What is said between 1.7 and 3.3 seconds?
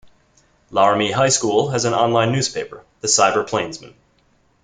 an online newspaper, the